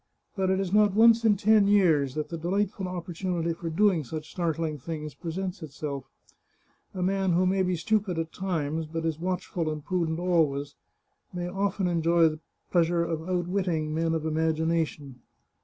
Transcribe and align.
But 0.35 0.49
it 0.49 0.59
is 0.59 0.73
not 0.73 0.95
once 0.95 1.23
in 1.23 1.37
ten 1.37 1.67
years 1.67 2.15
that 2.15 2.29
the 2.29 2.37
delightful 2.39 2.87
opportunity 2.87 3.53
for 3.53 3.69
doing 3.69 4.03
such 4.03 4.31
startling 4.31 4.79
things 4.79 5.13
presents 5.13 5.61
itself. 5.61 6.05
A 6.95 7.03
man 7.03 7.33
who 7.33 7.45
may 7.45 7.61
be 7.61 7.75
stupid 7.75 8.17
at 8.17 8.33
times, 8.33 8.87
but 8.87 9.05
is 9.05 9.19
watchful 9.19 9.69
and 9.69 9.85
prudent 9.85 10.17
always, 10.17 10.73
may 11.31 11.47
often 11.47 11.87
enjoy 11.87 12.29
the 12.29 12.39
pleasure 12.71 13.03
of 13.05 13.29
outwitting 13.29 13.93
men 13.93 14.15
of 14.15 14.23
imagina 14.23 14.87
tion. 14.87 15.19